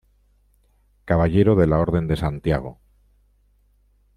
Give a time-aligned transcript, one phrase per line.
[1.05, 2.79] Caballero de la orden de Santiago.